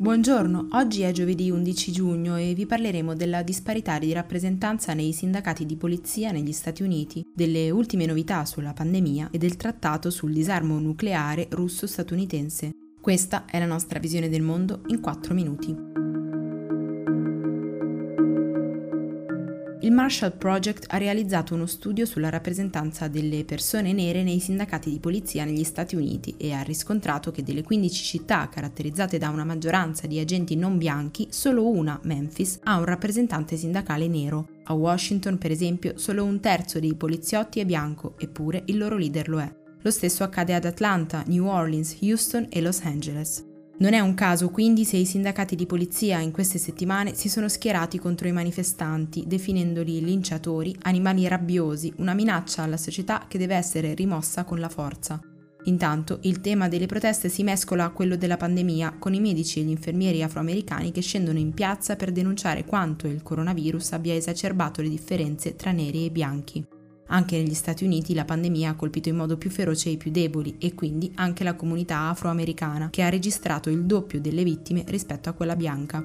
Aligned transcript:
Buongiorno, 0.00 0.68
oggi 0.74 1.02
è 1.02 1.10
giovedì 1.10 1.50
11 1.50 1.90
giugno 1.90 2.36
e 2.36 2.54
vi 2.54 2.66
parleremo 2.66 3.16
della 3.16 3.42
disparità 3.42 3.98
di 3.98 4.12
rappresentanza 4.12 4.94
nei 4.94 5.12
sindacati 5.12 5.66
di 5.66 5.74
polizia 5.74 6.30
negli 6.30 6.52
Stati 6.52 6.84
Uniti, 6.84 7.26
delle 7.34 7.70
ultime 7.70 8.06
novità 8.06 8.44
sulla 8.44 8.72
pandemia 8.72 9.30
e 9.32 9.38
del 9.38 9.56
trattato 9.56 10.10
sul 10.10 10.32
disarmo 10.32 10.78
nucleare 10.78 11.48
russo-statunitense. 11.50 12.70
Questa 13.00 13.44
è 13.46 13.58
la 13.58 13.66
nostra 13.66 13.98
visione 13.98 14.28
del 14.28 14.42
mondo 14.42 14.82
in 14.86 15.00
4 15.00 15.34
minuti. 15.34 15.74
Il 19.80 19.92
Marshall 19.92 20.36
Project 20.36 20.86
ha 20.88 20.96
realizzato 20.96 21.54
uno 21.54 21.66
studio 21.66 22.04
sulla 22.04 22.30
rappresentanza 22.30 23.06
delle 23.06 23.44
persone 23.44 23.92
nere 23.92 24.24
nei 24.24 24.40
sindacati 24.40 24.90
di 24.90 24.98
polizia 24.98 25.44
negli 25.44 25.62
Stati 25.62 25.94
Uniti 25.94 26.34
e 26.36 26.52
ha 26.52 26.62
riscontrato 26.62 27.30
che 27.30 27.44
delle 27.44 27.62
15 27.62 28.04
città 28.04 28.48
caratterizzate 28.48 29.18
da 29.18 29.28
una 29.28 29.44
maggioranza 29.44 30.08
di 30.08 30.18
agenti 30.18 30.56
non 30.56 30.78
bianchi, 30.78 31.28
solo 31.30 31.68
una, 31.68 31.96
Memphis, 32.02 32.58
ha 32.64 32.76
un 32.76 32.86
rappresentante 32.86 33.56
sindacale 33.56 34.08
nero. 34.08 34.48
A 34.64 34.72
Washington, 34.72 35.38
per 35.38 35.52
esempio, 35.52 35.92
solo 35.96 36.24
un 36.24 36.40
terzo 36.40 36.80
dei 36.80 36.96
poliziotti 36.96 37.60
è 37.60 37.64
bianco, 37.64 38.14
eppure 38.18 38.64
il 38.66 38.78
loro 38.78 38.96
leader 38.96 39.28
lo 39.28 39.38
è. 39.38 39.56
Lo 39.82 39.90
stesso 39.92 40.24
accade 40.24 40.54
ad 40.54 40.64
Atlanta, 40.64 41.22
New 41.28 41.46
Orleans, 41.46 41.98
Houston 42.00 42.48
e 42.50 42.60
Los 42.60 42.80
Angeles. 42.82 43.44
Non 43.80 43.92
è 43.92 44.00
un 44.00 44.14
caso 44.14 44.48
quindi 44.48 44.84
se 44.84 44.96
i 44.96 45.04
sindacati 45.04 45.54
di 45.54 45.64
polizia 45.64 46.18
in 46.18 46.32
queste 46.32 46.58
settimane 46.58 47.14
si 47.14 47.28
sono 47.28 47.48
schierati 47.48 48.00
contro 48.00 48.26
i 48.26 48.32
manifestanti, 48.32 49.22
definendoli 49.24 50.04
linciatori, 50.04 50.74
animali 50.82 51.28
rabbiosi, 51.28 51.92
una 51.98 52.12
minaccia 52.12 52.64
alla 52.64 52.76
società 52.76 53.26
che 53.28 53.38
deve 53.38 53.54
essere 53.54 53.94
rimossa 53.94 54.42
con 54.42 54.58
la 54.58 54.68
forza. 54.68 55.20
Intanto 55.64 56.18
il 56.22 56.40
tema 56.40 56.66
delle 56.66 56.86
proteste 56.86 57.28
si 57.28 57.44
mescola 57.44 57.84
a 57.84 57.90
quello 57.90 58.16
della 58.16 58.36
pandemia, 58.36 58.96
con 58.98 59.14
i 59.14 59.20
medici 59.20 59.60
e 59.60 59.62
gli 59.62 59.70
infermieri 59.70 60.24
afroamericani 60.24 60.90
che 60.90 61.00
scendono 61.00 61.38
in 61.38 61.54
piazza 61.54 61.94
per 61.94 62.10
denunciare 62.10 62.64
quanto 62.64 63.06
il 63.06 63.22
coronavirus 63.22 63.92
abbia 63.92 64.14
esacerbato 64.14 64.82
le 64.82 64.88
differenze 64.88 65.54
tra 65.54 65.70
neri 65.70 66.04
e 66.04 66.10
bianchi. 66.10 66.66
Anche 67.10 67.36
negli 67.36 67.54
Stati 67.54 67.84
Uniti 67.84 68.12
la 68.12 68.24
pandemia 68.24 68.70
ha 68.70 68.74
colpito 68.74 69.08
in 69.08 69.16
modo 69.16 69.38
più 69.38 69.50
feroce 69.50 69.88
i 69.88 69.96
più 69.96 70.10
deboli 70.10 70.56
e 70.58 70.74
quindi 70.74 71.10
anche 71.14 71.42
la 71.42 71.54
comunità 71.54 72.08
afroamericana, 72.08 72.90
che 72.90 73.02
ha 73.02 73.08
registrato 73.08 73.70
il 73.70 73.84
doppio 73.84 74.20
delle 74.20 74.44
vittime 74.44 74.84
rispetto 74.86 75.28
a 75.28 75.32
quella 75.32 75.56
bianca. 75.56 76.04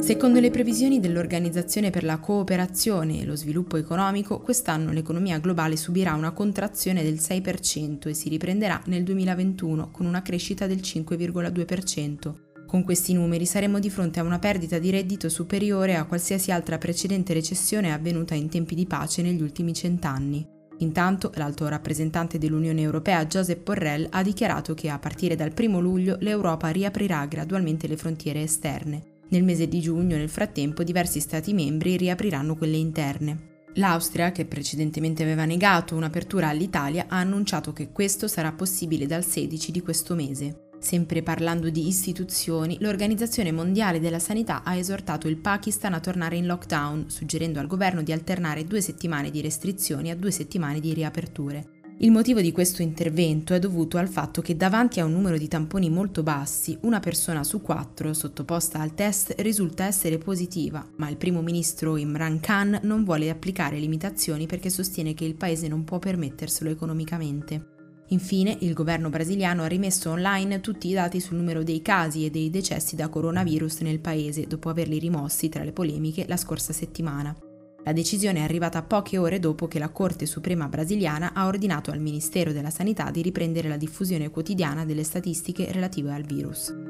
Secondo 0.00 0.40
le 0.40 0.50
previsioni 0.50 1.00
dell'Organizzazione 1.00 1.90
per 1.90 2.02
la 2.02 2.18
cooperazione 2.18 3.20
e 3.20 3.24
lo 3.24 3.36
sviluppo 3.36 3.76
economico, 3.76 4.40
quest'anno 4.40 4.90
l'economia 4.90 5.38
globale 5.38 5.76
subirà 5.76 6.14
una 6.14 6.30
contrazione 6.32 7.02
del 7.02 7.16
6% 7.16 8.08
e 8.08 8.14
si 8.14 8.28
riprenderà 8.28 8.80
nel 8.86 9.02
2021 9.02 9.90
con 9.90 10.06
una 10.06 10.22
crescita 10.22 10.66
del 10.66 10.78
5,2%. 10.78 12.47
Con 12.68 12.84
questi 12.84 13.14
numeri 13.14 13.46
saremmo 13.46 13.78
di 13.78 13.88
fronte 13.88 14.20
a 14.20 14.22
una 14.22 14.38
perdita 14.38 14.78
di 14.78 14.90
reddito 14.90 15.30
superiore 15.30 15.96
a 15.96 16.04
qualsiasi 16.04 16.50
altra 16.50 16.76
precedente 16.76 17.32
recessione 17.32 17.94
avvenuta 17.94 18.34
in 18.34 18.50
tempi 18.50 18.74
di 18.74 18.84
pace 18.84 19.22
negli 19.22 19.40
ultimi 19.40 19.72
cent'anni. 19.72 20.46
Intanto 20.80 21.32
l'alto 21.36 21.66
rappresentante 21.66 22.36
dell'Unione 22.36 22.82
Europea 22.82 23.24
Josep 23.24 23.62
Borrell 23.64 24.06
ha 24.10 24.22
dichiarato 24.22 24.74
che 24.74 24.90
a 24.90 24.98
partire 24.98 25.34
dal 25.34 25.54
1 25.58 25.80
luglio 25.80 26.18
l'Europa 26.20 26.68
riaprirà 26.68 27.24
gradualmente 27.24 27.86
le 27.86 27.96
frontiere 27.96 28.42
esterne. 28.42 29.22
Nel 29.30 29.44
mese 29.44 29.66
di 29.66 29.80
giugno, 29.80 30.18
nel 30.18 30.28
frattempo, 30.28 30.84
diversi 30.84 31.20
Stati 31.20 31.54
membri 31.54 31.96
riapriranno 31.96 32.54
quelle 32.54 32.76
interne. 32.76 33.62
L'Austria, 33.76 34.30
che 34.30 34.44
precedentemente 34.44 35.22
aveva 35.22 35.46
negato 35.46 35.96
un'apertura 35.96 36.48
all'Italia, 36.48 37.06
ha 37.08 37.16
annunciato 37.16 37.72
che 37.72 37.92
questo 37.92 38.28
sarà 38.28 38.52
possibile 38.52 39.06
dal 39.06 39.24
16 39.24 39.72
di 39.72 39.80
questo 39.80 40.14
mese. 40.14 40.67
Sempre 40.80 41.22
parlando 41.22 41.70
di 41.70 41.88
istituzioni, 41.88 42.76
l'Organizzazione 42.80 43.50
Mondiale 43.50 43.98
della 43.98 44.20
Sanità 44.20 44.62
ha 44.62 44.76
esortato 44.76 45.26
il 45.26 45.36
Pakistan 45.36 45.92
a 45.92 46.00
tornare 46.00 46.36
in 46.36 46.46
lockdown, 46.46 47.06
suggerendo 47.08 47.58
al 47.58 47.66
governo 47.66 48.02
di 48.02 48.12
alternare 48.12 48.64
due 48.64 48.80
settimane 48.80 49.30
di 49.30 49.40
restrizioni 49.40 50.10
a 50.10 50.16
due 50.16 50.30
settimane 50.30 50.78
di 50.78 50.94
riaperture. 50.94 51.76
Il 52.00 52.12
motivo 52.12 52.40
di 52.40 52.52
questo 52.52 52.80
intervento 52.80 53.54
è 53.54 53.58
dovuto 53.58 53.98
al 53.98 54.08
fatto 54.08 54.40
che 54.40 54.56
davanti 54.56 55.00
a 55.00 55.04
un 55.04 55.10
numero 55.10 55.36
di 55.36 55.48
tamponi 55.48 55.90
molto 55.90 56.22
bassi, 56.22 56.78
una 56.82 57.00
persona 57.00 57.42
su 57.42 57.60
quattro 57.60 58.14
sottoposta 58.14 58.78
al 58.78 58.94
test 58.94 59.34
risulta 59.38 59.84
essere 59.84 60.16
positiva, 60.16 60.86
ma 60.98 61.08
il 61.08 61.16
primo 61.16 61.42
ministro 61.42 61.96
Imran 61.96 62.38
Khan 62.38 62.78
non 62.84 63.02
vuole 63.02 63.30
applicare 63.30 63.80
limitazioni 63.80 64.46
perché 64.46 64.70
sostiene 64.70 65.12
che 65.14 65.24
il 65.24 65.34
paese 65.34 65.66
non 65.66 65.82
può 65.82 65.98
permetterselo 65.98 66.70
economicamente. 66.70 67.77
Infine, 68.08 68.56
il 68.60 68.72
governo 68.72 69.10
brasiliano 69.10 69.62
ha 69.62 69.66
rimesso 69.66 70.10
online 70.10 70.60
tutti 70.60 70.88
i 70.88 70.94
dati 70.94 71.20
sul 71.20 71.36
numero 71.36 71.62
dei 71.62 71.82
casi 71.82 72.24
e 72.24 72.30
dei 72.30 72.48
decessi 72.48 72.96
da 72.96 73.08
coronavirus 73.08 73.80
nel 73.80 74.00
paese 74.00 74.46
dopo 74.46 74.70
averli 74.70 74.98
rimossi 74.98 75.48
tra 75.48 75.62
le 75.62 75.72
polemiche 75.72 76.24
la 76.26 76.38
scorsa 76.38 76.72
settimana. 76.72 77.36
La 77.84 77.92
decisione 77.92 78.40
è 78.40 78.42
arrivata 78.42 78.82
poche 78.82 79.18
ore 79.18 79.38
dopo 79.38 79.68
che 79.68 79.78
la 79.78 79.90
Corte 79.90 80.26
Suprema 80.26 80.68
brasiliana 80.68 81.32
ha 81.34 81.46
ordinato 81.46 81.90
al 81.90 82.00
Ministero 82.00 82.52
della 82.52 82.70
Sanità 82.70 83.10
di 83.10 83.22
riprendere 83.22 83.68
la 83.68 83.76
diffusione 83.76 84.30
quotidiana 84.30 84.84
delle 84.84 85.04
statistiche 85.04 85.70
relative 85.70 86.12
al 86.12 86.22
virus. 86.22 86.87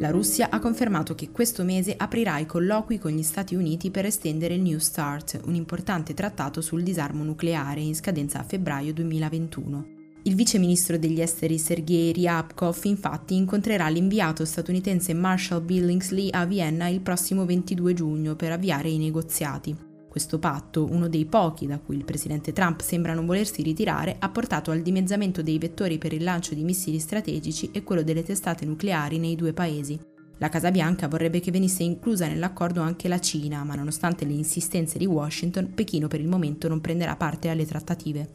La 0.00 0.10
Russia 0.10 0.48
ha 0.50 0.60
confermato 0.60 1.16
che 1.16 1.32
questo 1.32 1.64
mese 1.64 1.94
aprirà 1.96 2.38
i 2.38 2.46
colloqui 2.46 2.98
con 2.98 3.10
gli 3.10 3.24
Stati 3.24 3.56
Uniti 3.56 3.90
per 3.90 4.04
estendere 4.04 4.54
il 4.54 4.62
New 4.62 4.78
START, 4.78 5.40
un 5.46 5.56
importante 5.56 6.14
trattato 6.14 6.60
sul 6.60 6.84
disarmo 6.84 7.24
nucleare 7.24 7.80
in 7.80 7.96
scadenza 7.96 8.38
a 8.38 8.44
febbraio 8.44 8.92
2021. 8.92 9.96
Il 10.22 10.36
vice 10.36 10.58
ministro 10.58 10.98
degli 10.98 11.20
esteri 11.20 11.58
Sergei 11.58 12.12
Ryabkov 12.12 12.78
infatti 12.84 13.34
incontrerà 13.34 13.88
l'inviato 13.88 14.44
statunitense 14.44 15.14
Marshall 15.14 15.64
Billingsley 15.64 16.28
a 16.30 16.44
Vienna 16.44 16.86
il 16.86 17.00
prossimo 17.00 17.44
22 17.44 17.94
giugno 17.94 18.36
per 18.36 18.52
avviare 18.52 18.90
i 18.90 18.98
negoziati. 18.98 19.87
Questo 20.18 20.40
patto, 20.40 20.84
uno 20.90 21.06
dei 21.06 21.26
pochi 21.26 21.68
da 21.68 21.78
cui 21.78 21.94
il 21.94 22.04
presidente 22.04 22.52
Trump 22.52 22.80
sembra 22.80 23.14
non 23.14 23.24
volersi 23.24 23.62
ritirare, 23.62 24.16
ha 24.18 24.28
portato 24.30 24.72
al 24.72 24.82
dimezzamento 24.82 25.42
dei 25.42 25.58
vettori 25.58 25.96
per 25.96 26.12
il 26.12 26.24
lancio 26.24 26.54
di 26.54 26.64
missili 26.64 26.98
strategici 26.98 27.70
e 27.70 27.84
quello 27.84 28.02
delle 28.02 28.24
testate 28.24 28.66
nucleari 28.66 29.20
nei 29.20 29.36
due 29.36 29.52
paesi. 29.52 29.96
La 30.38 30.48
Casa 30.48 30.72
Bianca 30.72 31.06
vorrebbe 31.06 31.38
che 31.38 31.52
venisse 31.52 31.84
inclusa 31.84 32.26
nell'accordo 32.26 32.80
anche 32.80 33.06
la 33.06 33.20
Cina, 33.20 33.62
ma 33.62 33.76
nonostante 33.76 34.24
le 34.24 34.32
insistenze 34.32 34.98
di 34.98 35.06
Washington, 35.06 35.72
Pechino 35.72 36.08
per 36.08 36.18
il 36.18 36.26
momento 36.26 36.66
non 36.66 36.80
prenderà 36.80 37.14
parte 37.14 37.48
alle 37.48 37.64
trattative. 37.64 38.28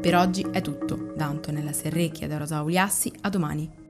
Per 0.00 0.16
oggi 0.16 0.46
è 0.50 0.62
tutto. 0.62 1.12
Da 1.14 1.26
Antonella 1.26 1.74
Serrecchia 1.74 2.24
e 2.24 2.30
da 2.30 2.38
Rosa 2.38 2.62
Uliassi, 2.62 3.12
a 3.20 3.28
domani. 3.28 3.83